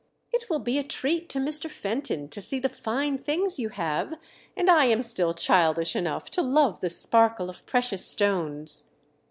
"It 0.33 0.49
will 0.49 0.57
be 0.57 0.79
a 0.79 0.83
treat 0.83 1.29
to 1.29 1.37
Mr. 1.37 1.69
Fenton 1.69 2.27
to 2.29 2.41
see 2.41 2.57
the 2.57 2.69
fine 2.69 3.19
things 3.19 3.59
you 3.59 3.69
have, 3.69 4.17
and 4.57 4.67
I 4.67 4.85
am 4.85 5.03
still 5.03 5.35
childish 5.35 5.95
enough 5.95 6.31
to 6.31 6.41
love 6.41 6.79
the 6.79 6.89
sparkle 6.89 7.51
of 7.51 7.67
precious 7.67 8.03
stones." 8.03 8.85